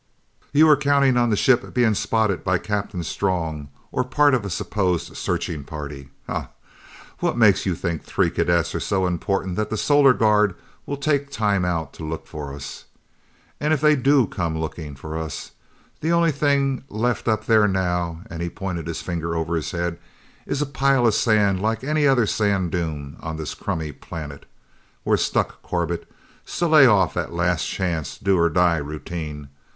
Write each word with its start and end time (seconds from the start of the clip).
"You 0.51 0.65
were 0.65 0.77
counting 0.77 1.15
on 1.15 1.29
the 1.29 1.35
ship 1.37 1.75
being 1.75 1.93
spotted 1.93 2.43
by 2.43 2.57
Captain 2.57 3.03
Strong 3.03 3.69
or 3.91 4.03
part 4.03 4.33
of 4.33 4.43
a 4.43 4.49
supposed 4.49 5.15
searching 5.15 5.63
party! 5.63 6.09
Ha! 6.25 6.49
What 7.19 7.37
makes 7.37 7.67
you 7.67 7.75
think 7.75 8.01
three 8.03 8.31
cadets 8.31 8.73
are 8.73 8.79
so 8.79 9.05
important 9.05 9.57
that 9.57 9.69
the 9.69 9.77
Solar 9.77 10.13
Guard 10.15 10.55
will 10.87 10.97
take 10.97 11.29
time 11.29 11.63
out 11.65 11.93
to 11.93 12.03
look 12.03 12.25
for 12.25 12.51
us? 12.51 12.85
And 13.59 13.73
if 13.73 13.81
they 13.81 13.95
do 13.95 14.25
come 14.25 14.57
looking 14.59 14.95
for 14.95 15.19
us, 15.19 15.51
the 15.99 16.11
only 16.11 16.31
thing 16.31 16.83
left 16.89 17.27
up 17.27 17.45
there 17.45 17.67
now" 17.67 18.21
he 18.35 18.49
pointed 18.49 18.87
his 18.87 19.03
finger 19.03 19.35
over 19.35 19.55
his 19.55 19.69
head 19.69 19.99
"is 20.47 20.63
a 20.63 20.65
pile 20.65 21.05
of 21.05 21.13
sand 21.13 21.61
like 21.61 21.83
any 21.83 22.07
other 22.07 22.25
sand 22.25 22.71
dune 22.71 23.17
on 23.19 23.37
this 23.37 23.53
crummy 23.53 23.91
planet. 23.91 24.47
We're 25.05 25.17
stuck, 25.17 25.61
Corbett, 25.61 26.11
so 26.43 26.69
lay 26.69 26.87
off 26.87 27.13
that 27.13 27.33
last 27.33 27.65
chance, 27.67 28.17
do 28.17 28.39
or 28.39 28.49
die 28.49 28.77
routine. 28.77 29.49